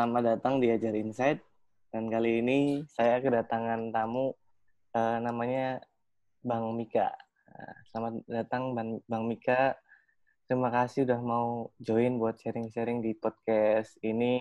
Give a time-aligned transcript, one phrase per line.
[0.00, 1.44] Selamat datang di Ajar Insight.
[1.92, 4.32] Dan kali ini saya kedatangan tamu
[4.96, 5.76] eh, namanya
[6.40, 7.12] Bang Mika.
[7.44, 9.76] Eh, selamat datang Bang, Bang Mika.
[10.48, 14.40] Terima kasih udah mau join buat sharing-sharing di podcast ini.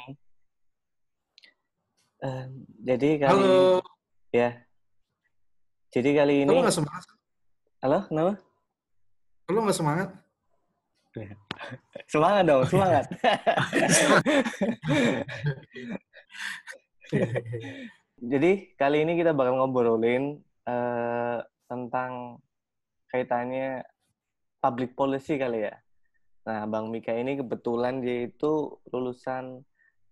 [2.23, 2.45] Eh,
[2.79, 3.83] jadi kali Halo.
[4.31, 4.63] ya.
[5.91, 7.03] Jadi kali ini Lu nggak semangat?
[7.83, 8.33] Halo, kenapa?
[9.51, 10.07] Nggak semangat?
[12.11, 13.05] Semangat dong, semangat.
[18.19, 22.37] Jadi kali ini kita bakal ngobrolin eh, tentang
[23.09, 23.81] kaitannya
[24.61, 25.75] public policy kali ya.
[26.45, 29.61] Nah, Bang Mika ini kebetulan dia itu lulusan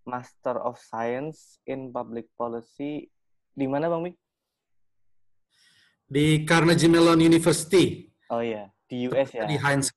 [0.07, 3.09] Master of Science in Public Policy
[3.51, 4.15] di mana Bang Mik?
[6.07, 8.07] Di Carnegie Mellon University.
[8.31, 9.43] Oh iya, di US ya.
[9.43, 9.91] Di Heinz.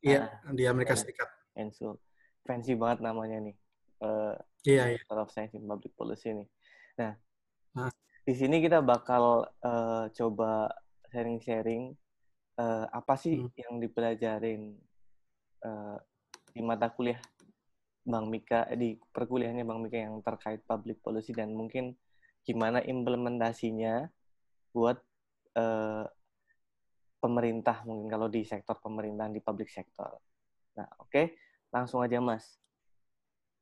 [0.00, 0.96] Iya, Ah, di Amerika.
[0.96, 1.28] Serikat.
[1.52, 2.00] Enso.
[2.42, 3.56] Fancy banget namanya nih.
[4.00, 4.34] Eh,
[4.64, 5.00] Iya, iya.
[5.04, 6.48] Master of Science in Public Policy nih.
[6.96, 7.12] Nah,
[7.76, 7.92] Ah.
[8.24, 10.72] di sini kita bakal eh, coba
[11.08, 11.92] sharing-sharing
[12.56, 13.52] eh, apa sih Hmm.
[13.56, 14.76] yang dipelajarin
[15.60, 15.96] eh,
[16.50, 17.20] di mata kuliah
[18.00, 21.92] Bang Mika di perkuliahannya Bang Mika yang terkait public policy dan mungkin
[22.42, 24.08] gimana implementasinya
[24.72, 24.96] buat
[25.52, 26.04] eh,
[27.20, 30.16] pemerintah mungkin kalau di sektor pemerintahan di public sector.
[30.80, 31.36] Nah, oke,
[31.68, 32.56] langsung aja Mas.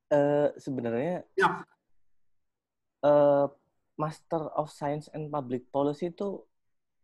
[0.09, 1.53] Eh, sebenarnya Siap.
[3.05, 3.47] eh,
[3.99, 6.47] Master of Science and Public Policy itu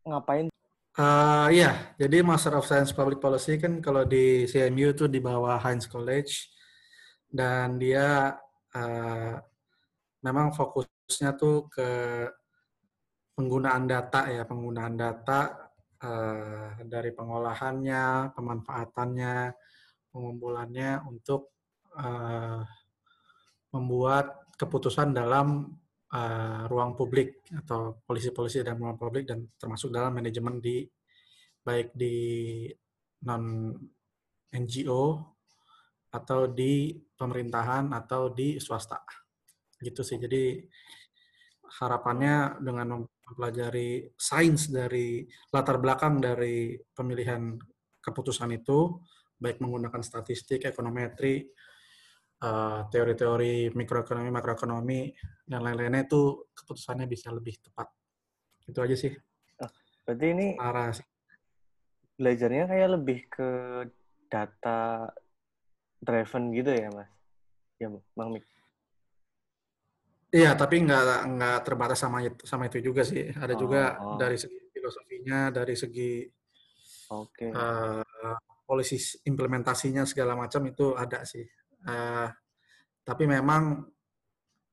[0.07, 0.49] ngapain?
[0.95, 5.59] Eh, Iya, jadi Master of Science Public Policy kan kalau di CMU itu di bawah
[5.59, 6.55] Heinz College.
[7.27, 8.39] Dan dia
[8.71, 9.35] eh,
[10.23, 11.91] memang fokusnya tuh ke
[13.35, 15.64] penggunaan data ya, penggunaan data
[16.05, 19.35] eh, dari pengolahannya, pemanfaatannya,
[20.13, 21.57] pengumpulannya untuk
[21.97, 22.61] eh,
[23.75, 25.75] membuat keputusan dalam
[26.13, 30.85] eh, ruang publik atau polisi-polisi dalam ruang publik dan termasuk dalam manajemen di
[31.65, 32.17] baik di
[33.25, 33.73] non
[34.55, 35.05] NGO
[36.15, 39.03] atau di pemerintahan atau di swasta.
[39.83, 40.21] Gitu sih.
[40.23, 40.63] Jadi
[41.65, 47.57] harapannya dengan mempelajari sains dari latar belakang dari pemilihan
[48.05, 49.01] keputusan itu
[49.41, 51.45] baik menggunakan statistik ekonometri
[52.45, 55.01] eh, teori-teori mikroekonomi makroekonomi
[55.49, 57.89] dan lain-lainnya itu keputusannya bisa lebih tepat
[58.69, 59.13] itu aja sih
[60.05, 61.07] Berarti ini arah sih.
[62.15, 63.51] belajarnya kayak lebih ke
[64.31, 65.11] data
[65.99, 67.11] driven gitu ya, Mas?
[67.81, 68.45] Ya, Bang Mik.
[70.35, 73.31] Iya, tapi nggak nggak terbatas sama itu, sama itu juga sih.
[73.31, 74.19] Ada juga Oh.
[74.19, 76.27] dari segi filosofinya, dari segi
[77.15, 77.55] Oke.
[77.55, 78.03] eh,
[78.67, 78.99] polisi
[79.31, 81.47] implementasinya segala macam itu ada sih.
[81.87, 82.29] Eh,
[83.07, 83.87] tapi memang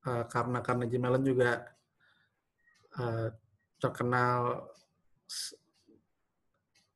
[0.10, 1.62] eh, karena Carnegie Mellon juga
[2.98, 3.30] eh,
[3.78, 4.66] terkenal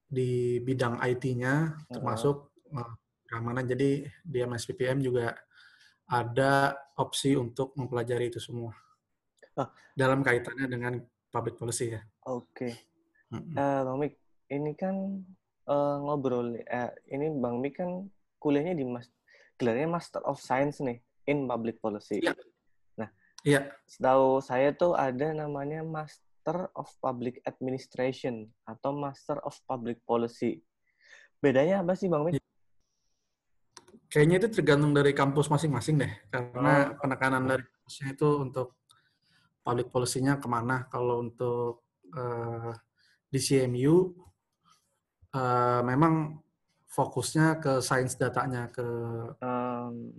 [0.09, 2.93] di bidang IT-nya, termasuk eh,
[3.29, 3.69] keamanan.
[3.69, 5.37] Jadi di MSPPM juga
[6.05, 8.73] ada opsi untuk mempelajari itu semua
[9.55, 9.71] Ah.
[9.95, 10.93] dalam kaitannya dengan
[11.31, 12.03] public policy ya.
[12.27, 12.75] Oke.
[13.31, 13.55] Mm-mm.
[13.55, 14.13] Eh, Bang Mik,
[14.51, 14.95] ini kan
[15.65, 18.03] eh, ngobrol eh, ini Bang Mik kan
[18.37, 19.07] kuliahnya di mas
[19.55, 22.19] gelarnya Master of Science nih in Public Policy.
[22.19, 22.35] Iya.
[22.99, 23.09] Nah,
[23.47, 23.71] Iya.
[23.87, 30.59] setahu saya tuh ada namanya Master of Public Administration atau Master of Public Policy.
[31.39, 32.43] Bedanya apa sih Bang Mik?
[34.11, 37.03] Kayaknya itu tergantung dari kampus masing-masing deh, karena Oh.
[37.03, 38.67] penekanan dari kampusnya itu untuk
[39.65, 40.85] public policy-nya ke mana.
[40.87, 41.83] Kalau untuk
[42.15, 42.71] eh,
[43.27, 44.13] di CMU,
[45.35, 46.39] eh, memang
[46.87, 48.85] fokusnya ke sains datanya, ke
[49.41, 50.15] Em,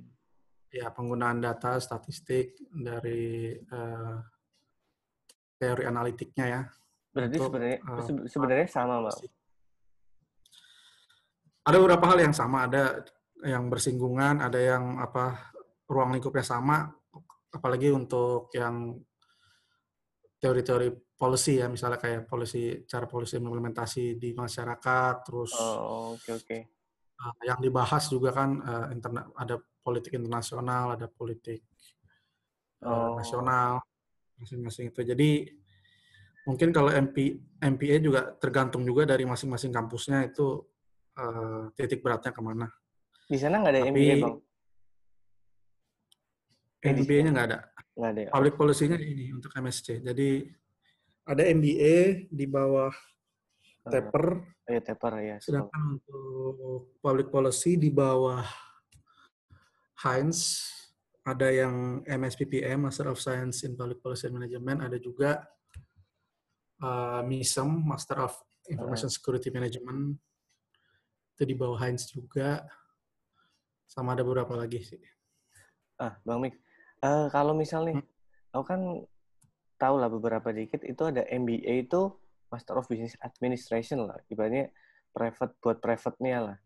[0.69, 4.17] ya penggunaan data, statistik dari eh,
[5.57, 6.63] teori analitiknya ya.
[7.17, 9.19] berarti Untuk, sebenarnya se- sebenarnya sama, Bang.
[11.65, 13.01] Ada beberapa hal yang sama, ada
[13.45, 15.53] yang bersinggungan, ada yang apa
[15.91, 16.89] ruang lingkupnya sama,
[17.53, 18.97] apalagi untuk yang
[20.41, 26.59] teori-teori policy ya, misalnya kayak polisi cara polisi implementasi di masyarakat, terus Oh, oke oke.
[27.21, 31.65] uh, yang dibahas juga kan uh, interna- ada politik internasional, ada politik
[32.85, 33.17] uh, Oh.
[33.17, 33.81] nasional
[34.37, 35.01] masing-masing itu.
[35.01, 35.31] Jadi
[36.45, 40.61] mungkin kalau MP, MPA juga tergantung juga dari masing-masing kampusnya itu
[41.17, 42.69] uh, titik beratnya ke mana.
[43.27, 44.37] Di sana nggak ada Tapi MBA, Bang?
[46.87, 47.59] Eh, MBA-nya nggak ada.
[47.99, 48.31] Nggak ada ya?
[48.31, 50.03] Public policy-nya ini untuk MSc.
[50.07, 50.29] Jadi
[51.27, 52.95] ada MBA di bawah
[53.87, 55.37] Eh, Taper, oh, ya, Taper ya.
[55.39, 58.43] sedangkan untuk public policy di bawah
[60.03, 60.67] Heinz,
[61.23, 65.47] ada yang MSPPM, Master of Science in Public Policy and Management, ada juga
[66.83, 68.35] uh, MISM, Master of
[68.67, 70.19] Information Security Management,
[71.39, 72.67] itu di bawah Heinz juga,
[73.87, 75.01] sama ada beberapa lagi sih.
[75.97, 76.55] Ah, Bang Mik,
[77.01, 78.07] uh, kalau misalnya, hmm?
[78.53, 78.81] aku kan
[79.81, 82.13] tahu lah beberapa dikit, itu ada MBA itu
[82.53, 84.69] Master of Business Administration lah, ibaratnya
[85.17, 86.59] private buat private-nya lah.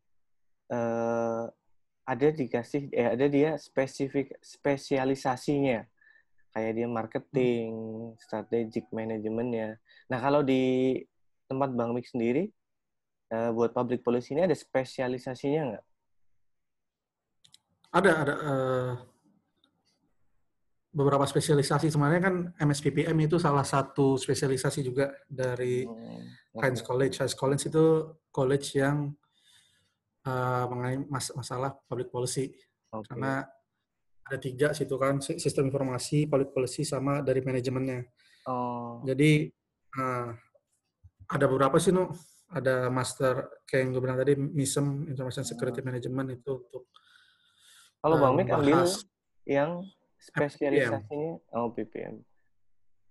[0.70, 1.46] Uh,
[2.11, 5.87] ada dikasih eh ada dia spesifik spesialisasinya
[6.50, 8.19] kayak dia marketing, hmm.
[8.19, 9.78] strategic manajemennya.
[10.11, 10.99] Nah kalau di
[11.46, 12.50] tempat Bang Mik sendiri
[13.31, 15.84] uh, buat public policy ini ada spesialisasinya nggak?
[17.91, 18.93] Ada ada uh,
[20.91, 26.55] beberapa spesialisasi sebenarnya kan MSPPM itu salah satu spesialisasi juga dari hmm.
[26.59, 27.15] Heinz College.
[27.23, 27.85] Heinz College itu
[28.31, 29.11] college yang
[30.27, 32.51] uh, mengenai mas masalah public policy.
[32.91, 33.07] Okay.
[33.07, 33.47] Karena
[34.31, 38.07] ada tiga situ kan, sistem informasi, public policy, sama dari manajemennya.
[38.47, 39.03] Oh.
[39.03, 39.51] Jadi
[39.99, 40.31] uh,
[41.31, 42.11] ada beberapa sih, nu
[42.51, 45.87] Ada master, kayak yang gue bilang tadi, MISM, Information Security oh.
[45.87, 46.91] Management, itu untuk
[48.00, 48.88] Kalau Bang Mik ambil
[49.44, 49.85] yang
[50.17, 52.25] spesialisasinya, oh PPM.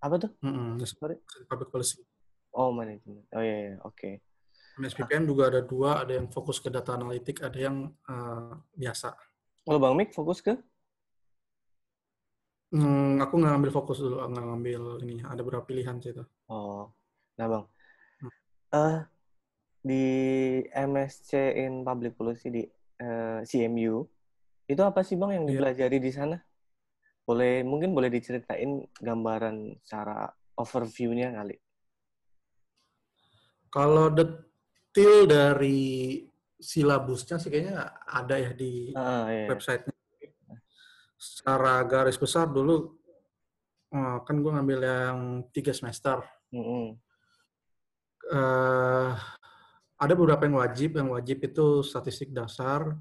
[0.02, 0.30] Apa tuh?
[0.42, 0.86] Mm -hmm.
[0.86, 1.16] Sorry.
[1.46, 2.02] Public policy.
[2.50, 3.22] Oh, manajemen.
[3.30, 3.74] Oh iya, iya.
[3.86, 3.94] oke.
[3.94, 4.14] Okay.
[4.80, 9.12] MSPPM juga ada dua, ada yang fokus ke data analitik, ada yang uh, biasa.
[9.66, 10.56] Kalau Bang Mik fokus ke?
[12.70, 15.22] Hmm, aku nggak ngambil fokus dulu, nggak ngambil ini.
[15.26, 16.24] Ada beberapa pilihan sih itu.
[16.48, 16.88] Oh,
[17.36, 17.64] nah Bang,
[18.22, 18.32] hmm.
[18.72, 18.98] uh,
[19.84, 20.04] di
[20.70, 22.62] MSc in Public Policy di
[23.02, 24.06] uh, CMU,
[24.70, 25.58] itu apa sih Bang yang iya.
[25.58, 26.04] dipelajari yeah.
[26.06, 26.36] di sana?
[27.26, 31.58] Boleh, mungkin boleh diceritain gambaran secara overview-nya kali.
[33.70, 36.22] Kalau detail dari
[36.58, 39.46] silabusnya sih kayaknya ada ya di ah, iya.
[39.50, 39.94] websitenya.
[41.20, 42.98] Secara garis besar dulu
[43.94, 45.18] oh, kan gue ngambil yang
[45.54, 46.22] tiga semester.
[46.50, 46.84] Mm -hmm.
[48.34, 49.10] uh,
[50.00, 50.98] ada beberapa yang wajib.
[50.98, 52.96] Yang wajib itu statistik dasar,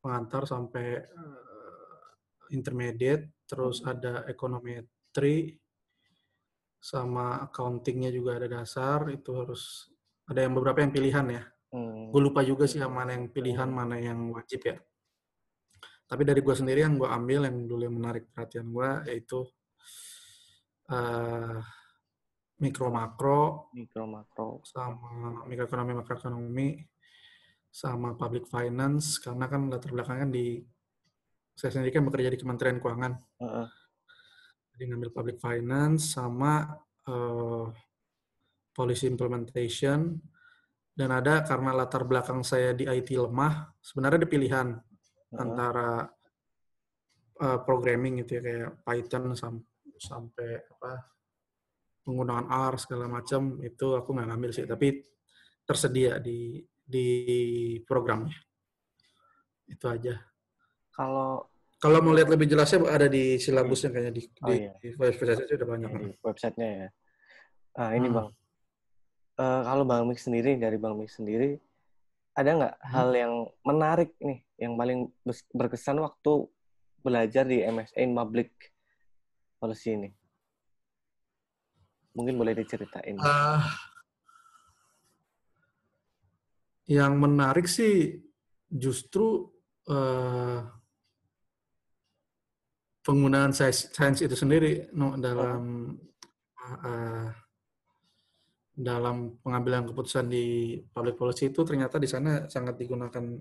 [0.00, 3.92] pengantar sampai uh, intermediate, terus mm-hmm.
[3.92, 5.60] ada ekonometri,
[6.80, 9.12] sama accountingnya juga ada dasar.
[9.12, 9.92] Itu harus
[10.24, 11.44] ada yang beberapa yang pilihan ya.
[11.70, 12.10] Hmm.
[12.10, 13.76] Gue lupa juga sih mana yang pilihan, hmm.
[13.76, 14.76] mana yang wajib ya.
[16.10, 19.46] Tapi dari gue sendiri yang gue ambil yang dulu yang menarik perhatian gue yaitu
[20.90, 21.62] uh,
[22.58, 26.68] mikro makro, mikro makro, sama mikroekonomi makroekonomi,
[27.70, 30.58] sama public finance karena kan latar belakangnya kan di
[31.54, 33.12] saya sendiri kan bekerja di Kementerian Keuangan.
[33.38, 33.66] Uh -uh.
[34.74, 36.66] Jadi ngambil public finance sama
[37.06, 37.68] uh,
[38.72, 40.16] policy implementation,
[40.96, 45.36] dan ada karena latar belakang saya di IT lemah, sebenarnya ada pilihan uh-huh.
[45.36, 46.08] antara
[47.44, 49.60] uh, programming gitu ya kayak Python sam
[50.00, 51.12] sampai apa
[52.00, 54.96] penggunaan R segala macam itu aku nggak ngambil sih, tapi
[55.68, 56.56] tersedia di
[56.90, 57.08] di
[57.86, 58.34] programnya.
[59.70, 60.18] Itu aja.
[60.90, 61.46] Kalau
[61.80, 64.72] kalau mau lihat lebih jelasnya ada di silabusnya kayaknya di, oh, di, iya.
[64.76, 65.88] di website udah banyak.
[65.88, 66.88] Di websitenya ya.
[67.72, 68.16] Ah, ini hmm.
[68.18, 68.28] bang,
[69.40, 71.56] uh, kalau Bang Mik sendiri dari Bang Mik sendiri
[72.36, 72.90] ada nggak hmm.
[72.92, 73.32] hal yang
[73.64, 75.08] menarik nih yang paling
[75.56, 76.44] berkesan waktu
[77.00, 78.52] belajar di MSA in Public
[79.56, 80.10] Policy ini?
[82.12, 83.16] Mungkin boleh diceritain.
[83.16, 83.62] Uh,
[86.90, 88.18] yang menarik sih
[88.66, 89.46] justru
[89.86, 90.58] uh,
[93.06, 95.94] penggunaan sains itu sendiri no, dalam
[96.58, 97.30] uh,
[98.74, 103.38] dalam pengambilan keputusan di public policy itu ternyata di sana sangat digunakan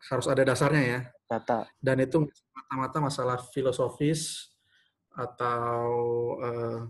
[0.00, 1.00] harus ada dasarnya ya.
[1.28, 1.64] Data.
[1.80, 4.52] Dan itu mata-mata masalah filosofis
[5.16, 5.86] atau
[6.40, 6.80] uh,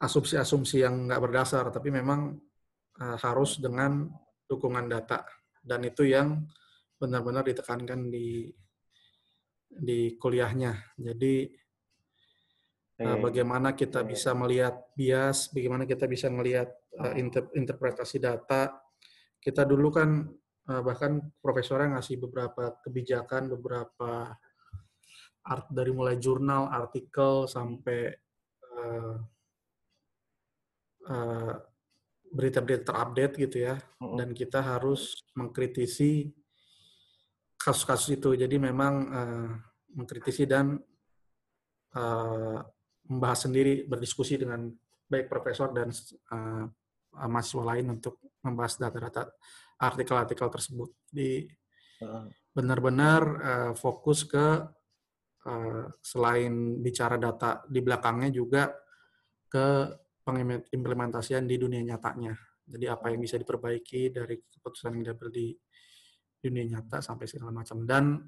[0.00, 2.36] asumsi-asumsi yang nggak berdasar, tapi memang
[3.00, 4.08] uh, harus dengan
[4.46, 5.26] dukungan data.
[5.60, 6.46] Dan itu yang
[6.96, 8.48] benar-benar ditekankan di
[9.66, 10.96] di kuliahnya.
[10.96, 11.64] Jadi
[12.96, 18.72] Uh, bagaimana kita bisa melihat bias, bagaimana kita bisa melihat uh, inter interpretasi data.
[19.36, 20.24] Kita dulu kan
[20.72, 24.32] uh, bahkan profesornya ngasih beberapa kebijakan, beberapa
[25.44, 28.16] art dari mulai jurnal, artikel sampai
[28.64, 29.16] uh,
[31.12, 31.54] uh,
[32.36, 33.80] berita-berita terupdate gitu ya.
[33.98, 36.28] Dan kita harus mengkritisi
[37.56, 38.36] kasus-kasus itu.
[38.36, 39.50] Jadi memang uh,
[39.96, 40.76] mengkritisi dan
[41.96, 42.58] uh,
[43.08, 44.68] membahas sendiri, berdiskusi dengan
[45.08, 45.88] baik profesor dan
[46.36, 46.68] uh,
[47.26, 49.32] mahasiswa lain untuk membahas data-data
[49.80, 50.92] artikel-artikel tersebut.
[51.08, 51.48] Di
[52.52, 54.68] benar-benar uh, fokus ke
[55.48, 58.72] uh, selain bicara data di belakangnya juga
[59.48, 59.92] ke
[60.26, 62.34] pengimplementasian di dunia nyatanya.
[62.66, 65.54] Jadi apa yang bisa diperbaiki dari keputusan yang diambil di
[66.42, 67.86] dunia nyata sampai segala macam.
[67.86, 68.18] Dan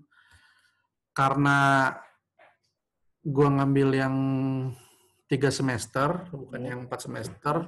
[1.10, 1.90] karena
[3.18, 4.16] gue ngambil yang
[5.26, 7.66] tiga semester, bukan yang empat semester,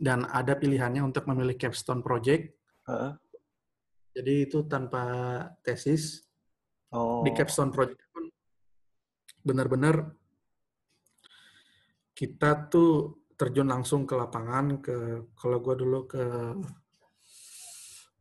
[0.00, 2.56] dan ada pilihannya untuk memilih capstone project.
[2.88, 3.12] Uh.
[4.16, 5.04] Jadi itu tanpa
[5.60, 6.24] tesis.
[6.88, 7.20] Oh.
[7.20, 8.32] Di capstone project pun
[9.44, 10.16] benar-benar
[12.16, 14.96] kita tuh terjun langsung ke lapangan ke
[15.38, 16.24] kalau gue dulu ke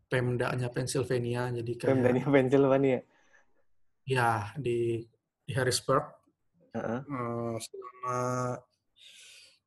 [0.07, 2.99] Pemdanya Pennsylvania jadi kayak Pemdanya Pennsylvania
[4.07, 5.03] ya di
[5.43, 6.05] di Harrisburg
[6.71, 7.01] uh -huh.
[7.09, 8.17] uh, selama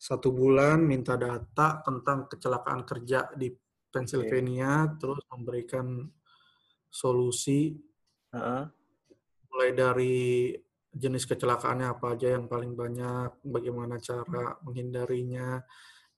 [0.00, 3.52] satu bulan minta data tentang kecelakaan kerja di
[3.92, 4.96] Pennsylvania, okay.
[4.96, 6.08] terus memberikan
[6.88, 7.76] solusi
[8.32, 8.64] uh -huh.
[9.52, 10.56] mulai dari
[10.90, 15.62] jenis kecelakaannya apa aja yang paling banyak, bagaimana cara menghindarinya,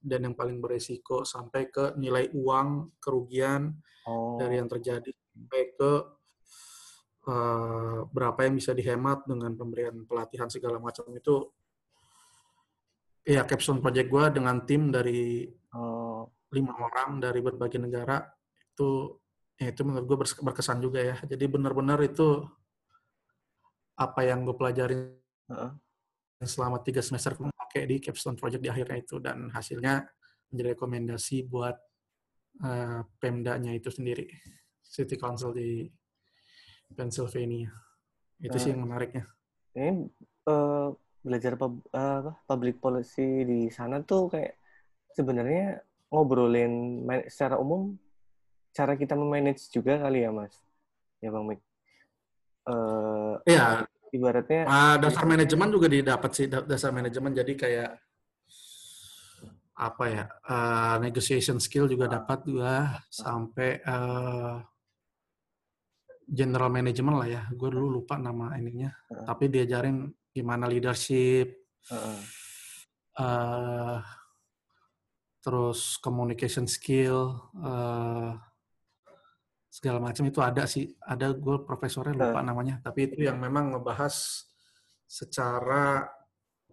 [0.02, 3.70] dan yang paling beresiko sampai ke nilai uang kerugian
[4.10, 4.34] oh.
[4.34, 5.92] dari yang terjadi sampai ke
[7.30, 11.46] uh, berapa yang bisa dihemat dengan pemberian pelatihan segala macam itu
[13.22, 15.46] ya capstone project gue dengan tim dari
[15.78, 16.26] oh.
[16.50, 18.18] lima orang dari berbagai negara
[18.74, 19.22] itu
[19.54, 22.42] ya itu menurut gue berkesan juga ya jadi benar-benar itu
[24.02, 24.98] apa yang gue pelajari
[25.50, 25.72] uh-huh.
[26.42, 30.02] selama tiga semester gue pakai di capstone project di akhirnya itu dan hasilnya
[30.50, 31.76] menjadi rekomendasi buat
[32.66, 34.28] uh, pemdanya itu sendiri
[34.82, 35.88] city council di
[36.92, 37.72] Pennsylvania.
[38.36, 39.24] Itu nah, sih yang menariknya.
[39.72, 40.04] Ini
[40.50, 40.92] uh,
[41.24, 44.60] belajar pub, uh, public policy di sana tuh kayak
[45.16, 45.80] sebenarnya
[46.12, 47.00] ngobrolin
[47.32, 47.96] secara umum
[48.76, 50.52] cara kita memanage juga kali ya mas?
[51.24, 51.60] Ya bang Mik?
[52.68, 57.90] Uh, ya ibaratnya uh, dasar manajemen juga didapat sih dasar manajemen jadi kayak
[59.72, 64.60] apa ya uh, negotiation skill juga dapat juga sampai uh,
[66.28, 69.26] general management lah ya gue dulu lupa nama ininya uh.
[69.26, 71.52] tapi diajarin gimana leadership,
[71.92, 72.20] uh.
[73.12, 74.00] Uh,
[75.44, 78.32] terus communication skill, uh,
[79.72, 80.92] segala macam itu ada sih.
[81.00, 82.44] Ada gue profesornya lupa uh.
[82.44, 84.44] namanya, tapi itu yang memang ngebahas
[85.08, 86.04] secara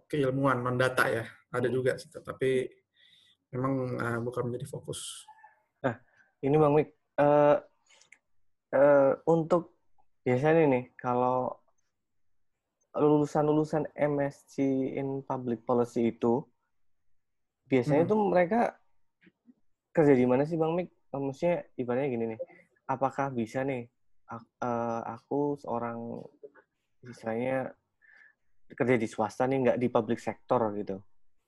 [0.04, 1.24] keilmuan non data ya.
[1.48, 1.74] Ada hmm.
[1.74, 2.68] juga sih, tapi
[3.56, 5.24] memang uh, bukan menjadi fokus.
[5.80, 5.96] Nah,
[6.44, 7.56] ini Bang Mik, uh,
[8.76, 9.80] uh, untuk
[10.20, 11.56] biasanya nih kalau
[12.94, 14.60] lulusan-lulusan MSc
[14.94, 16.42] in Public Policy itu
[17.70, 18.12] biasanya hmm.
[18.12, 18.60] tuh mereka
[19.94, 20.92] kerja di mana sih Bang Mik?
[21.10, 22.40] Maksudnya ibaratnya gini nih,
[22.90, 23.86] apakah bisa nih
[24.34, 26.18] eh, aku seorang
[27.06, 27.70] misalnya
[28.74, 30.98] kerja di swasta nih nggak di public sector gitu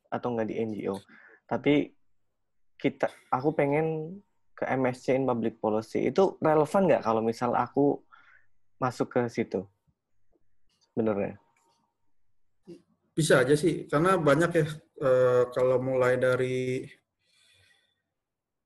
[0.07, 0.97] atau nggak di NGO,
[1.49, 1.91] tapi
[2.79, 4.19] kita aku pengen
[4.53, 8.03] ke MSc in Public Policy itu relevan nggak kalau misal aku
[8.77, 9.65] masuk ke situ?
[10.93, 11.41] sebenarnya?
[13.13, 14.67] Bisa aja sih, karena banyak ya
[15.05, 16.85] uh, kalau mulai dari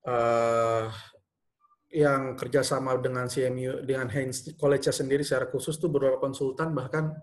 [0.06, 0.86] uh,
[1.90, 7.14] yang kerjasama dengan CMU, dengan Heinz College sendiri secara khusus tuh beberapa konsultan bahkan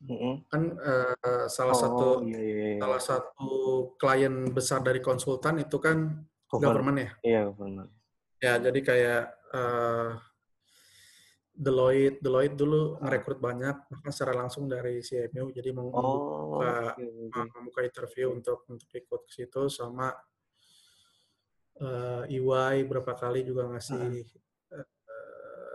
[0.00, 0.34] mm-hmm.
[0.48, 2.80] kan uh, salah oh, satu iya, iya, iya.
[2.80, 3.52] salah satu
[4.00, 6.16] klien besar dari konsultan itu kan
[6.48, 7.10] government ya.
[7.20, 7.90] Iya government.
[8.40, 9.22] Ya jadi kayak
[9.52, 10.10] uh,
[11.54, 17.46] Deloitte, Deloitte dulu ngerekrut banyak bahkan secara langsung dari CMU jadi mau oh, membuka, okay.
[17.54, 20.10] membuka interview untuk untuk ikut ke situ sama
[21.82, 24.22] uh, eh, EY berapa kali juga ngasih
[24.70, 24.86] uh.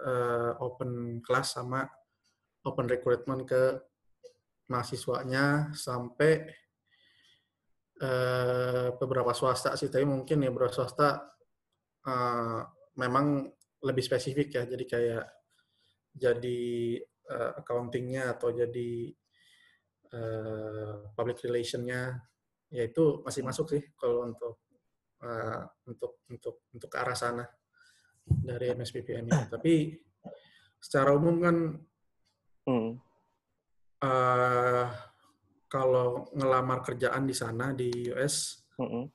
[0.05, 1.83] uh, open class sama
[2.63, 3.79] open recruitment ke
[4.69, 6.45] mahasiswanya sampai
[8.05, 11.33] uh, beberapa swasta sih tapi mungkin ya beberapa swasta
[12.05, 12.61] uh,
[12.99, 13.49] memang
[13.83, 15.25] lebih spesifik ya jadi kayak
[16.13, 16.61] jadi
[17.31, 18.91] uh, accountingnya atau jadi
[20.13, 22.19] uh, public relationnya
[22.69, 24.68] ya itu masih masuk sih kalau untuk
[25.23, 27.45] uh, untuk untuk untuk ke arah sana
[28.25, 29.43] dari MSPPN ini.
[29.49, 29.73] Tapi
[30.79, 31.55] secara umum kan
[32.67, 32.91] hmm.
[34.03, 34.85] uh,
[35.69, 39.05] kalau ngelamar kerjaan di sana di US hmm.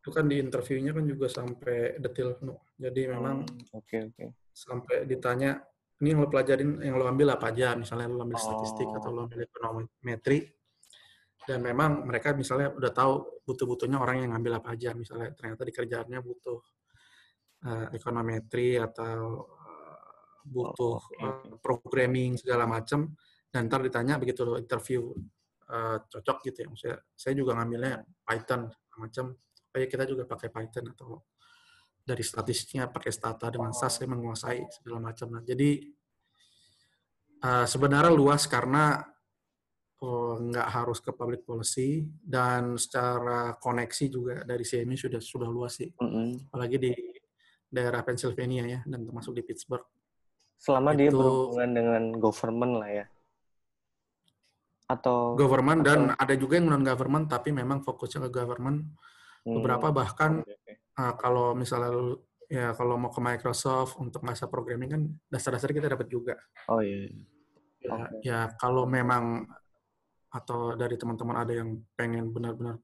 [0.00, 2.70] itu kan di interviewnya kan juga sampai detail no.
[2.78, 3.78] Jadi memang hmm.
[3.78, 4.28] okay, okay.
[4.52, 5.60] sampai ditanya
[6.02, 8.98] ini yang lo pelajarin, yang lo ambil apa aja, misalnya lo ambil statistik oh.
[8.98, 10.42] atau lo ambil ekonometri,
[11.44, 15.72] dan memang mereka misalnya udah tahu butuh-butuhnya orang yang ngambil apa aja, misalnya ternyata di
[15.72, 16.58] kerjaannya butuh
[17.68, 19.98] uh, ekonometri atau uh,
[20.44, 23.12] butuh Oh, uh, programming segala macam
[23.52, 25.12] dan ntar ditanya begitu interview
[25.68, 26.66] uh, cocok gitu ya.
[26.72, 29.34] Maksudnya saya juga ngambilnya Python macam
[29.74, 31.26] oh ya kita juga pakai Python atau
[32.04, 33.78] dari statistiknya pakai Stata dengan Oh.
[33.80, 35.82] SAS saya menguasai segala macam nah jadi
[37.42, 39.02] uh, sebenarnya luas karena
[40.02, 45.88] nggak harus ke public policy dan secara koneksi juga dari CMU sudah sudah luas sih
[45.96, 46.50] Mm-mm.
[46.52, 46.92] apalagi di
[47.70, 49.86] daerah Pennsylvania ya dan termasuk di Pittsburgh
[50.54, 53.04] Selama dia Itu- berhubungan dengan government lah ya.
[54.84, 58.84] Atau government dan Atau- ada juga yang non government tapi memang fokusnya ke government
[59.44, 60.72] Hmm, beberapa bahkan oke.
[60.96, 62.16] uh, kalau misalnya
[62.48, 66.32] ya kalau mau ke Microsoft untuk masa programming kan dasar-dasar kita dapat juga
[66.64, 67.12] Oh iya.
[67.80, 68.16] ya, Oke.
[68.24, 69.44] ya kalau memang
[70.34, 72.82] atau dari teman-teman ada yang pengen benar-benar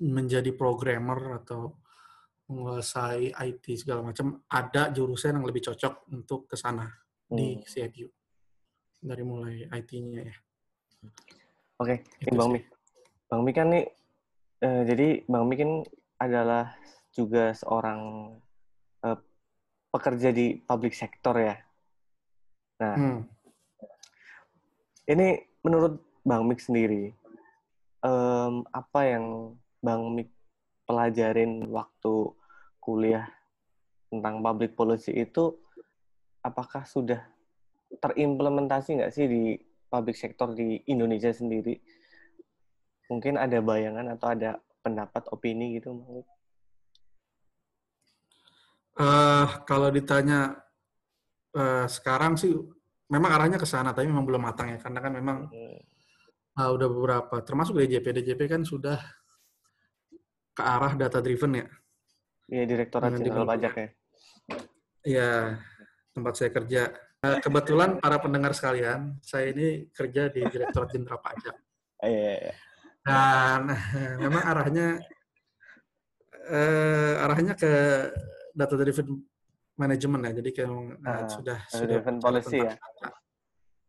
[0.00, 1.76] menjadi programmer atau
[2.48, 6.88] menguasai IT segala macam ada jurusan yang lebih cocok untuk ke sana
[7.28, 7.62] di Hmm.
[7.62, 8.08] CFU
[9.04, 10.36] dari mulai IT-nya ya
[11.78, 12.50] Oke, ini Itu Bang.
[12.50, 12.60] Mi.
[13.30, 13.86] Bang Mi kan nih,
[14.58, 15.86] eh, jadi Bang Mi kan
[16.18, 16.74] adalah
[17.14, 18.00] juga seorang
[19.06, 19.18] eh,
[19.94, 21.54] pekerja di public sector ya.
[22.82, 23.20] Nah, Hmm.
[25.06, 27.16] ini menurut Bang Mik sendiri,
[28.04, 30.28] em, apa yang Bang Mik
[30.84, 32.36] pelajarin waktu
[32.84, 33.24] kuliah
[34.12, 35.56] tentang public policy itu,
[36.44, 37.24] apakah sudah
[37.88, 39.56] terimplementasi nggak sih di
[39.88, 41.80] public sector di Indonesia sendiri?
[43.08, 46.28] Mungkin ada bayangan atau ada pendapat, opini gitu, Bang Mik?
[48.98, 50.58] Eh, kalau ditanya
[51.54, 52.50] eh, sekarang sih
[53.08, 55.78] memang arahnya ke sana tapi memang belum matang ya karena kan memang Hmm,
[56.58, 58.98] ah, udah beberapa termasuk DJP DJP kan sudah
[60.52, 61.66] ke arah data driven ya
[62.48, 63.44] Iya, Direktorat Jenderal.
[63.44, 63.88] Pajak ya.
[65.04, 65.30] ya
[66.12, 66.82] tempat saya kerja
[67.18, 71.54] Eh, kebetulan para pendengar sekalian saya ini kerja di Direktorat Jenderal Pajak
[71.98, 72.54] Eh, Iya, iya.
[73.02, 73.62] dan
[74.22, 75.02] memang arahnya
[76.48, 77.72] eh, arahnya ke
[78.54, 79.18] data driven
[79.74, 80.70] management ya jadi kayak
[81.02, 82.74] Ah, sudah sudah policy ya?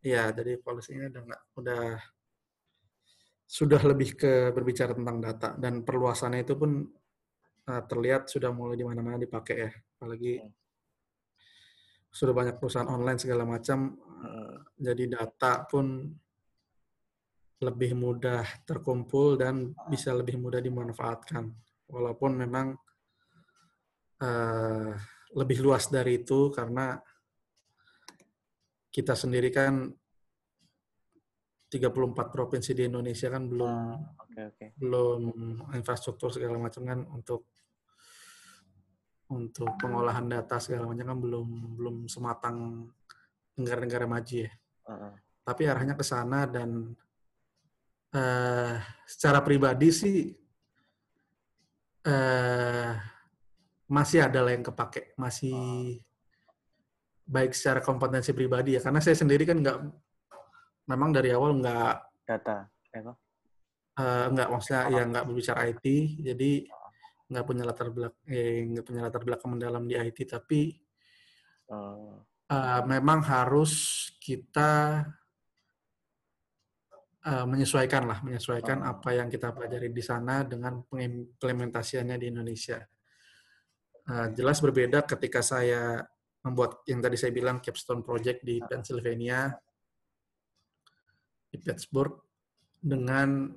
[0.00, 1.82] Iya, jadi polisinya udah nggak udah
[3.50, 6.86] sudah lebih ke berbicara tentang data dan perluasannya itu pun
[7.66, 10.54] eh, terlihat sudah mulai di mana-mana dipakai ya, apalagi Hmm.
[12.10, 14.62] sudah banyak perusahaan online segala macam, Hmm.
[14.78, 16.14] jadi data pun
[17.60, 21.50] lebih mudah terkumpul dan bisa lebih mudah dimanfaatkan.
[21.90, 22.78] Walaupun memang
[24.20, 24.92] eh,
[25.34, 27.00] lebih luas dari itu karena
[28.90, 29.88] kita sendiri kan
[31.70, 34.66] 34 provinsi di Indonesia kan belum Ah, Oke, oke.
[34.74, 35.20] belum
[35.78, 37.46] infrastruktur segala macam kan untuk
[39.30, 42.90] untuk pengolahan data segala macam kan belum belum sematang
[43.54, 44.50] negara-negara maju ya.
[44.90, 45.14] Heeh.
[45.46, 46.90] Tapi arahnya ke sana dan
[48.10, 48.74] eh,
[49.06, 50.34] secara pribadi sih
[52.02, 52.92] eh,
[53.86, 55.54] masih ada lah yang kepake, masih
[57.26, 58.82] baik secara kompetensi pribadi ya.
[58.82, 59.78] Karena saya sendiri kan nggak
[60.90, 61.94] memang dari awal nggak
[62.26, 62.66] Data.
[62.90, 63.14] Eh, apa?
[64.00, 65.86] Eh, nggak maksudnya ya nggak berbicara IT
[66.26, 66.50] jadi
[67.30, 70.60] nggak punya latar belakang eh, nggak punya latar belakang mendalam di IT tapi
[71.70, 72.14] Eh,
[72.50, 73.72] eh, memang harus
[74.18, 75.06] kita
[77.22, 78.90] eh, menyesuaikan lah menyesuaikan Oh.
[78.98, 82.82] apa yang kita pelajari di sana dengan pengimplementasiannya di Indonesia
[84.10, 86.02] Eh, jelas berbeda ketika saya
[86.42, 89.54] membuat yang tadi saya bilang capstone project di Pennsylvania
[91.50, 92.14] di Pittsburgh
[92.78, 93.50] dengan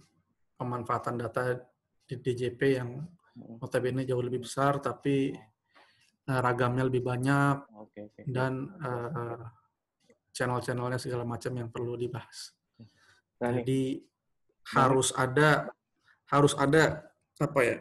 [0.58, 1.56] pemanfaatan data
[2.03, 2.89] di DJP yang
[3.34, 3.58] Hmm.
[3.58, 5.34] notabene jauh lebih besar tapi
[6.29, 8.21] eh, ragamnya lebih banyak Oke, oke.
[8.29, 9.41] dan eh,
[10.29, 12.53] channel-channelnya segala macam yang perlu dibahas.
[13.41, 14.06] Nah, Jadi
[14.69, 15.65] harus ada
[16.29, 17.10] harus ada
[17.41, 17.77] apa ya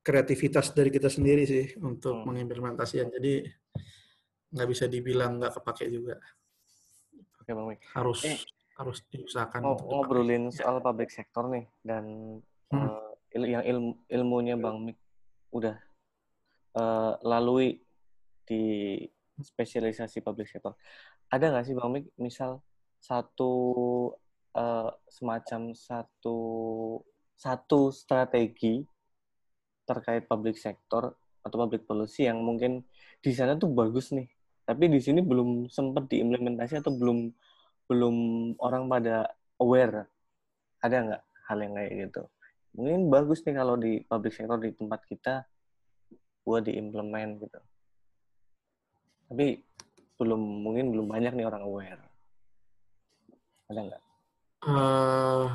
[0.00, 2.32] kreativitas dari kita sendiri sih untuk Hmm.
[2.32, 3.10] mengimplementasikan.
[3.12, 3.44] Jadi
[4.54, 6.16] nggak bisa dibilang nggak kepake juga.
[7.48, 7.80] Oke Bang Mik.
[7.96, 8.36] Harus Eh.
[8.76, 12.04] harus diusahakan Mau ngobrolin soal public sector nih dan
[12.68, 12.84] Hmm.
[12.84, 14.98] eh, il- yang ilmu ilmunya Bang Mik
[15.56, 15.80] udah
[16.76, 17.80] eh, lalui
[18.44, 18.62] di
[19.40, 20.76] spesialisasi public sector.
[21.26, 22.60] Ada nggak sih Bang Mik misal
[23.00, 23.50] satu
[24.52, 26.36] eh, semacam satu
[27.34, 28.84] satu strategi
[29.88, 32.84] terkait public sector atau public policy yang mungkin
[33.18, 34.28] di sana tuh bagus nih,
[34.68, 37.32] tapi di sini belum sempat diimplementasi atau belum
[37.88, 38.16] belum
[38.60, 39.32] orang pada
[39.64, 40.04] aware.
[40.84, 42.22] Ada nggak hal yang kayak gitu?
[42.76, 45.48] Mungkin bagus nih kalau di public sector di tempat kita
[46.44, 47.60] buat diimplement gitu.
[49.32, 49.64] Tapi
[50.20, 52.04] belum mungkin belum banyak nih orang aware.
[53.72, 54.02] Ada nggak?
[54.68, 55.48] Uh,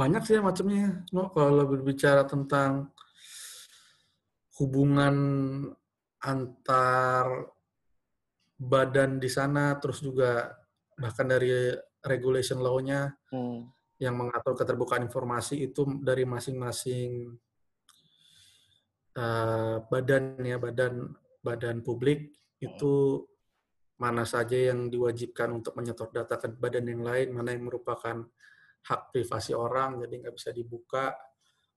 [0.00, 1.04] banyak sih macamnya.
[1.12, 2.96] No, kalau berbicara tentang
[4.56, 5.16] hubungan
[6.24, 7.52] antar
[8.60, 10.52] badan di sana, terus juga
[11.00, 11.72] bahkan dari
[12.04, 13.60] regulation law-nya hmm.
[13.96, 17.40] yang mengatur keterbukaan informasi itu dari masing-masing
[19.16, 21.08] uh, badan ya badan
[21.40, 23.24] badan publik itu
[24.00, 28.24] mana saja yang diwajibkan untuk menyetor data ke badan yang lain, mana yang merupakan
[28.80, 31.12] hak privasi orang, jadi nggak bisa dibuka,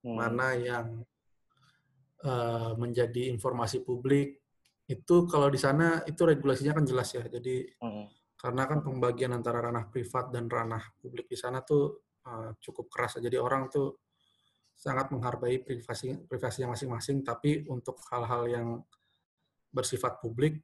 [0.04, 0.16] hmm.
[0.16, 1.04] mana yang
[2.24, 4.43] uh, menjadi informasi publik,
[4.84, 7.24] itu kalau di sana itu regulasinya kan jelas ya.
[7.24, 8.36] Jadi hmm.
[8.36, 13.16] karena kan pembagian antara ranah privat dan ranah publik di sana tuh uh, cukup keras.
[13.16, 14.04] Jadi orang tuh
[14.74, 17.24] sangat menghargai privasi privasinya masing-masing.
[17.24, 18.68] Tapi untuk hal-hal yang
[19.72, 20.60] bersifat publik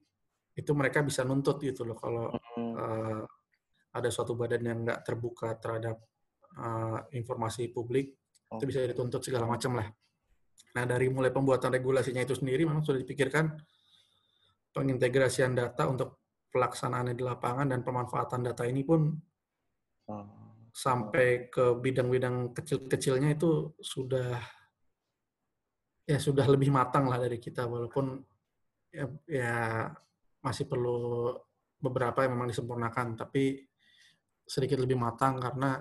[0.55, 2.73] itu mereka bisa nuntut gitu loh kalau hmm.
[2.77, 3.23] uh,
[3.91, 5.99] ada suatu badan yang nggak terbuka terhadap
[6.61, 8.15] uh, informasi publik
[8.53, 8.59] oh.
[8.59, 9.89] itu bisa dituntut segala macam lah.
[10.77, 13.51] Nah dari mulai pembuatan regulasinya itu sendiri memang sudah dipikirkan
[14.71, 19.15] pengintegrasian data untuk pelaksanaan di lapangan dan pemanfaatan data ini pun
[20.11, 20.27] oh.
[20.75, 24.39] sampai ke bidang-bidang kecil-kecilnya itu sudah
[26.07, 28.19] ya sudah lebih matang lah dari kita walaupun
[28.91, 29.87] ya, ya
[30.43, 31.31] masih perlu
[31.81, 33.65] beberapa yang memang disempurnakan, tapi
[34.45, 35.81] sedikit lebih matang karena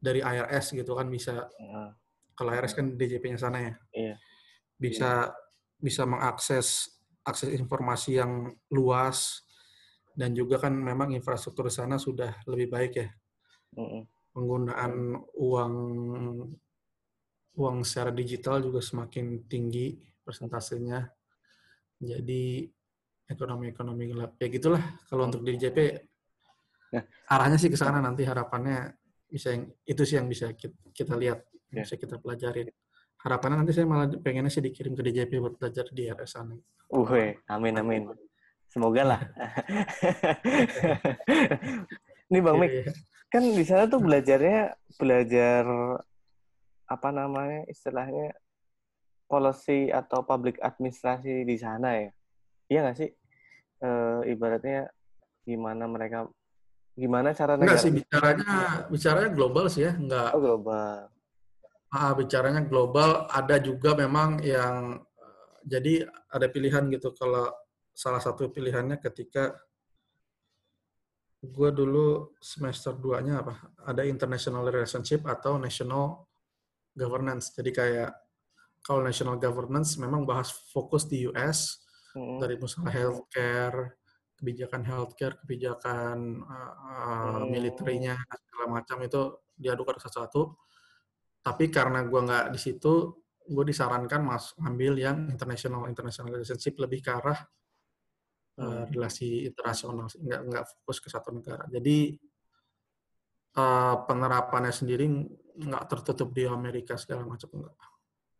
[0.00, 1.90] dari IRS gitu kan bisa uh,
[2.32, 4.14] kalau IRS kan DJP-nya sana ya, iya.
[4.80, 5.36] bisa iya.
[5.76, 6.98] bisa mengakses
[7.30, 9.46] akses informasi yang luas
[10.12, 13.08] dan juga kan memang infrastruktur sana sudah lebih baik ya.
[14.34, 15.74] Penggunaan uang
[17.56, 21.06] uang secara digital juga semakin tinggi persentasenya.
[22.00, 22.66] Jadi
[23.30, 24.34] ekonomi-ekonomi gelap.
[24.42, 25.78] Ya gitulah kalau untuk DJP
[26.90, 27.02] ya.
[27.30, 28.98] arahnya sih ke sana nanti harapannya
[29.30, 31.86] bisa yang itu sih yang bisa kita, kita lihat, ya.
[31.86, 32.66] bisa kita pelajari.
[33.20, 36.56] Harapannya nanti saya malah pengennya sih dikirim ke DJP buat belajar di RS sana.
[36.88, 38.02] Uh, amin amin.
[38.70, 39.20] Semoga lah.
[42.30, 42.92] Ini Bang Mik, iya, iya.
[43.26, 45.66] kan di sana tuh belajarnya belajar
[46.86, 48.30] apa namanya istilahnya
[49.26, 52.10] policy atau public administrasi di sana ya.
[52.70, 53.10] Iya nggak sih?
[53.84, 54.88] uh, ibaratnya
[55.44, 56.28] gimana mereka
[56.94, 58.54] gimana cara negara Enggak sih bicaranya
[58.92, 60.30] bicaranya global sih ya, enggak.
[60.36, 61.08] Oh, global.
[61.90, 65.02] Ah, bicaranya global, ada juga memang yang
[65.66, 67.50] jadi ada pilihan gitu kalau
[67.90, 69.52] salah satu pilihannya ketika
[71.40, 73.54] gue dulu semester 2-nya apa?
[73.90, 76.30] Ada international relationship atau national
[76.94, 77.50] governance.
[77.56, 78.10] Jadi kayak
[78.84, 81.80] kalau national governance memang bahas fokus di US,
[82.14, 82.38] hmm.
[82.40, 83.98] dari misalnya healthcare,
[84.40, 89.20] kebijakan healthcare, kebijakan uh, uh, militernya segala macam itu
[89.52, 90.56] diaduk satu-satu.
[91.40, 92.92] Tapi karena gue nggak di situ,
[93.50, 97.40] gue disarankan mas ambil yang international international relationship lebih ke arah
[98.60, 101.64] uh, relasi internasional, nggak nggak fokus ke satu negara.
[101.72, 102.14] Jadi
[103.56, 105.08] uh, penerapannya sendiri
[105.60, 107.76] nggak tertutup di Amerika segala macam nggak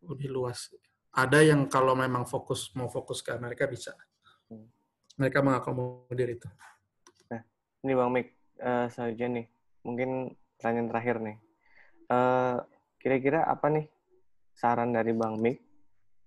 [0.01, 0.73] lebih luas
[1.11, 3.95] ada yang kalau memang fokus mau fokus ke Amerika bisa.
[4.47, 4.71] Hmm.
[5.19, 6.49] Mereka mengakomodir itu.
[7.29, 7.43] Nah,
[7.83, 8.29] ini Bang Mik,
[8.63, 9.47] uh, selanjutnya nih,
[9.83, 10.11] mungkin
[10.57, 11.37] pertanyaan terakhir nih.
[12.11, 12.63] Uh,
[13.01, 13.89] kira-kira apa nih
[14.55, 15.59] saran dari Bang Mik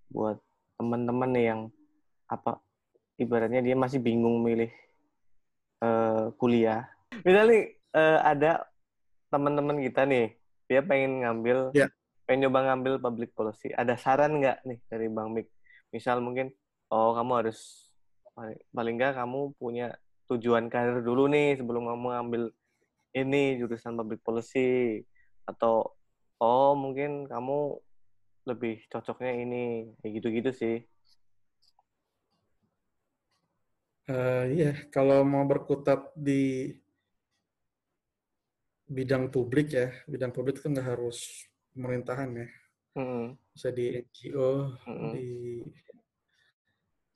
[0.10, 0.42] buat
[0.76, 1.62] teman-teman nih yang
[2.28, 2.58] apa
[3.22, 4.74] ibaratnya dia masih bingung milih
[5.86, 6.90] uh, kuliah.
[7.22, 8.52] Misalnya uh, ada
[9.30, 10.34] teman-teman kita nih,
[10.66, 11.90] dia pengen ngambil yeah
[12.24, 15.48] pengen nyoba ngambil public policy, ada saran nggak nih dari Bang Mik?
[15.92, 16.50] Misal mungkin,
[16.90, 17.92] oh kamu harus
[18.74, 19.94] paling nggak kamu punya
[20.32, 22.44] tujuan karir dulu nih sebelum kamu ngambil
[23.14, 25.04] ini jurusan public policy
[25.46, 25.94] atau
[26.44, 27.80] oh mungkin kamu
[28.44, 29.64] lebih cocoknya ini
[30.04, 30.78] kayak gitu-gitu sih.
[34.04, 36.76] Uh, iya, kalau mau berkutat di
[38.84, 42.48] bidang publik ya, bidang publik itu nggak harus pemerintahan ya.
[43.00, 43.26] Mm-hmm.
[43.56, 45.12] Bisa di NGO, mm-hmm.
[45.16, 45.28] di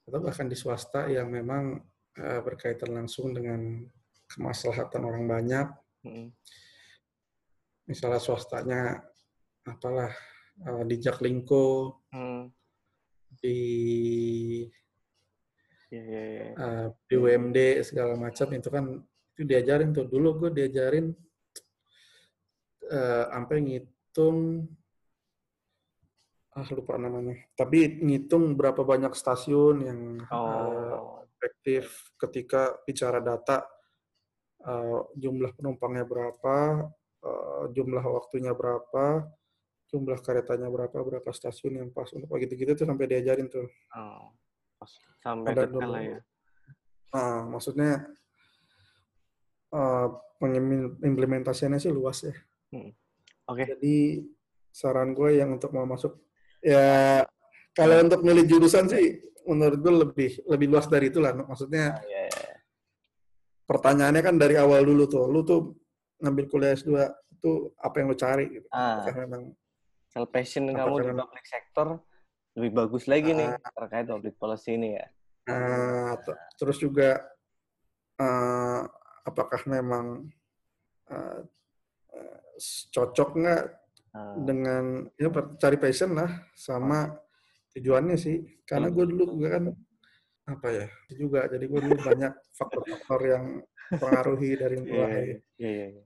[0.08, 1.76] atau bahkan di swasta yang memang
[2.24, 3.84] uh, berkaitan langsung dengan
[4.32, 5.68] kemaslahatan orang banyak.
[6.08, 6.28] Mm-hmm.
[7.92, 9.04] Misalnya swastanya
[9.68, 10.12] apalah
[10.64, 12.44] uh, di Jaklingko, mm.
[13.44, 13.60] di
[15.92, 16.52] yeah, yeah, yeah.
[16.56, 18.86] Uh, BUMD segala macam itu kan
[19.38, 21.14] itu diajarin tuh dulu gue diajarin
[22.90, 24.66] uh, sampai ngit ngitung
[26.58, 30.02] ah lupa namanya tapi ngitung berapa banyak stasiun yang
[30.34, 30.42] oh.
[30.42, 30.98] uh,
[31.38, 33.62] efektif ketika bicara data
[34.66, 36.58] uh, jumlah penumpangnya berapa,
[37.24, 39.24] uh, jumlah waktunya berapa,
[39.88, 43.68] jumlah keretanya berapa, berapa stasiun yang pas untuk gitu-gitu tuh sampai diajarin tuh.
[43.96, 44.36] Oh,
[45.24, 46.20] sampai Ada detail lah ya.
[47.16, 48.04] Uh, maksudnya
[49.72, 50.08] uh,
[50.44, 52.36] pengimplementasiannya sih luas ya.
[52.76, 52.92] Hmm.
[53.48, 53.64] Oke.
[53.64, 53.66] Okay.
[53.76, 53.98] Jadi
[54.76, 56.22] saran gue yang untuk mau masuk
[56.62, 57.26] ya
[57.74, 61.32] kalau untuk milih jurusan sih menurut gue lebih lebih luas dari itu lah.
[61.32, 62.60] Maksudnya oh, yeah, yeah.
[63.64, 65.26] pertanyaannya kan dari awal dulu tuh.
[65.32, 65.80] Lu tuh
[66.20, 66.92] ngambil kuliah S2
[67.38, 68.68] itu apa yang lu cari gitu.
[68.74, 69.00] Ah.
[69.00, 69.44] Apakah memang
[70.18, 71.88] kalau passion kamu di public sector
[72.58, 73.72] lebih bagus lagi uh, nih ah.
[73.78, 75.06] terkait public policy ini ya.
[75.48, 76.18] Uh,
[76.58, 77.22] terus juga
[78.18, 78.82] uh,
[79.30, 80.26] apakah memang
[81.14, 81.40] uh,
[82.90, 83.64] cocok nggak
[84.18, 84.36] uh.
[84.42, 85.30] dengan ya
[85.62, 87.14] cari passion lah sama
[87.78, 89.64] tujuannya sih karena gue dulu gue kan
[90.50, 93.46] apa ya juga jadi gue dulu banyak faktor-faktor yang
[94.02, 96.06] pengaruhi dari gue yeah, yeah, yeah, yeah.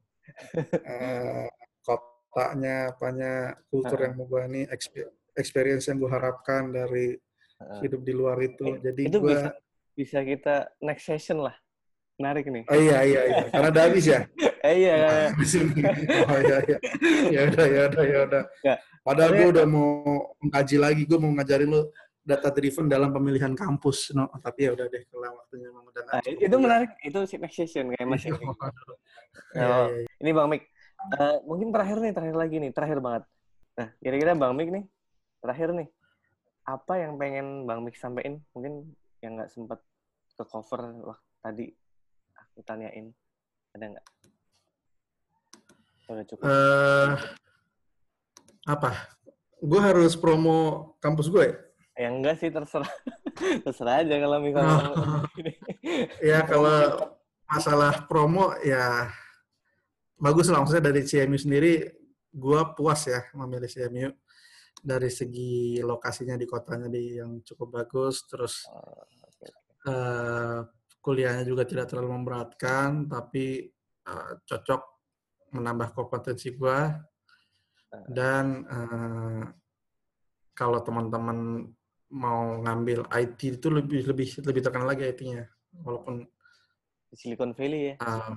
[0.84, 1.48] uh,
[2.32, 3.34] kotanya apanya
[3.68, 4.04] kultur uh.
[4.08, 4.62] yang mau gue ini
[5.36, 7.20] experience yang gue harapkan dari
[7.60, 7.80] uh.
[7.84, 8.66] hidup di luar itu.
[8.66, 9.50] Eh, jadi itu gue bisa,
[9.94, 11.56] bisa kita next session lah.
[12.16, 12.64] Menarik nih.
[12.72, 13.44] Oh iya iya iya.
[13.52, 14.22] Karena udah habis ya?
[14.62, 14.94] Eh, iya.
[16.30, 16.78] Oh iya iya.
[17.34, 18.44] Ya udah ya udah ya udah.
[18.62, 18.76] Ya.
[19.02, 19.90] Padahal gue udah mau
[20.38, 21.90] mengkaji lagi, gue mau ngajarin lo
[22.22, 24.30] data driven dalam pemilihan kampus, no.
[24.38, 26.02] Tapi ya udah deh, kalau waktunya memang udah.
[26.06, 28.24] Nah, itu menarik, itu next session kayak Mas.
[28.30, 28.54] oh,
[29.58, 29.88] oh,
[30.22, 30.70] ini Bang Mik,
[31.18, 33.24] uh, mungkin terakhir nih, terakhir lagi nih, terakhir banget.
[33.78, 34.84] Nah, kira-kira Bang Mik nih,
[35.42, 35.88] terakhir nih,
[36.68, 38.40] apa yang pengen Bang Mik sampaikan?
[38.54, 39.80] Mungkin yang nggak sempat
[40.36, 41.66] ke cover waktu tadi
[42.38, 43.14] aku tanyain,
[43.74, 44.08] ada nggak?
[46.12, 46.44] Udah cukup.
[46.44, 47.16] Uh,
[48.68, 48.92] apa?
[49.62, 51.56] Gue harus promo kampus gue ya?
[52.02, 52.90] Ya enggak sih terserah.
[53.66, 54.78] terserah aja kalau misalnya.
[54.92, 55.24] Oh.
[56.30, 56.80] ya kalau
[57.52, 59.12] masalah promo ya
[60.22, 61.74] bagus lah maksudnya dari CMU sendiri
[62.32, 64.10] gue puas ya memilih CMU
[64.82, 69.52] dari segi lokasinya di kotanya di yang cukup bagus terus oh, okay.
[69.90, 70.62] uh,
[71.02, 73.68] kuliahnya juga tidak terlalu memberatkan tapi
[74.08, 74.82] uh, cocok
[75.58, 76.80] menambah kompetensi gue
[78.08, 79.44] dan uh,
[80.56, 81.68] kalau teman-teman
[82.12, 85.48] mau ngambil IT itu lebih lebih lebih terkenal lagi IT-nya
[85.84, 86.28] walaupun
[87.12, 87.96] di Silicon Valley ya?
[88.00, 88.36] Uh,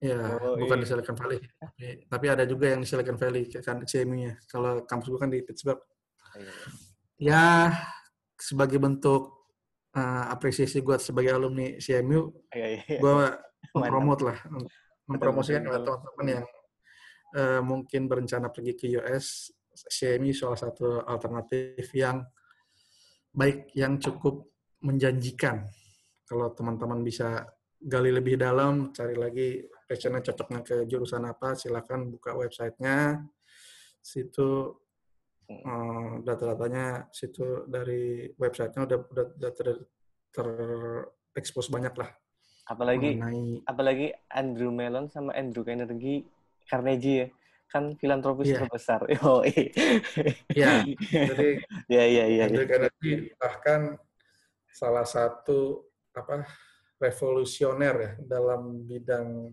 [0.00, 0.82] ya oh, bukan iya.
[0.82, 5.06] di Silicon Valley tapi, tapi ada juga yang di Silicon Valley kan CMU-nya kalau kampus
[5.12, 6.52] gue kan di Pittsburgh oh, iya.
[7.20, 7.44] ya
[8.40, 9.44] sebagai bentuk
[9.92, 12.96] uh, apresiasi gue sebagai alumni CMU iya, iya.
[12.96, 13.12] gue
[13.76, 14.40] mempromot lah
[15.10, 16.44] mempromosikan ke teman-teman yang
[17.34, 22.22] uh, mungkin berencana pergi ke US, CMI salah satu alternatif yang
[23.34, 24.50] baik yang cukup
[24.82, 25.66] menjanjikan.
[26.26, 27.42] Kalau teman-teman bisa
[27.82, 33.26] gali lebih dalam, cari lagi passionnya cocoknya ke jurusan apa, silakan buka websitenya.
[33.98, 34.70] Situ
[35.50, 39.68] uh, data-datanya situ dari websitenya udah udah, udah ter,
[40.30, 42.06] terekspos banyak lah.
[42.70, 46.22] Apalagi mengenai, apalagi Andrew Mellon sama Andrew Carnegie
[46.70, 47.28] Carnegie ya
[47.70, 48.62] kan filantropis yeah.
[48.62, 49.00] terbesar.
[49.26, 50.82] Oh, iya.
[51.02, 51.50] Jadi
[51.90, 52.44] ya ya ya.
[52.46, 53.98] Andrew Carnegie bahkan
[54.70, 55.82] salah satu
[56.14, 56.46] apa
[56.98, 59.50] revolusioner ya dalam bidang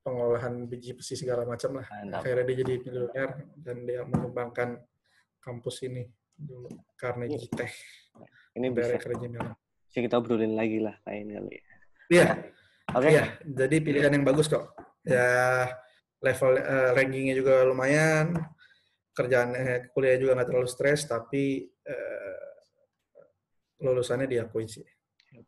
[0.00, 1.86] pengolahan biji besi segala macam lah.
[1.88, 2.24] Mantap.
[2.24, 4.80] Akhirnya dia jadi miliuner dan dia mengembangkan
[5.40, 7.56] kampus ini dulu Carnegie iya.
[7.56, 7.72] Tech.
[8.56, 9.54] Ini bisa Carnegie Mellon.
[9.88, 11.56] Bisa kita obrolin lagi lah lain kali.
[12.10, 12.28] Iya.
[12.90, 13.06] Oke.
[13.06, 13.10] Okay.
[13.14, 15.68] Iya, jadi pilihan yang bagus kok ya
[16.20, 18.36] level uh, rankingnya juga lumayan
[19.16, 22.40] kerjaan eh, kuliah juga nggak terlalu stres tapi uh,
[23.80, 24.84] lulusannya diakui sih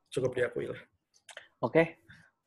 [0.09, 0.81] cukup diakui lah
[1.61, 2.02] oke okay.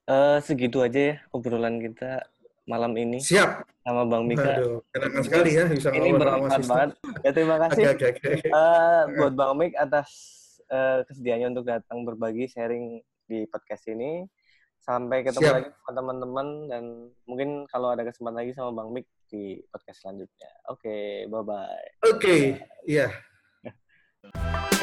[0.09, 2.25] Uh, segitu aja ya obrolan kita
[2.65, 4.81] malam ini siap sama bang Mika Aduh,
[5.21, 6.89] sekali ya bisa ini bermanfaat banget
[7.21, 8.49] ya terima kasih okay, okay, okay.
[8.49, 10.09] Uh, buat bang Mik atas
[10.73, 14.25] uh, kesediaannya untuk datang berbagi sharing di podcast ini
[14.85, 15.55] Sampai ketemu Siap.
[15.57, 16.83] lagi sama teman-teman dan
[17.25, 20.51] mungkin kalau ada kesempatan lagi sama Bang Mik di podcast selanjutnya.
[20.69, 21.85] Oke, okay, bye-bye.
[22.05, 22.41] Oke, okay.
[22.85, 23.09] iya.
[23.65, 24.69] Yeah.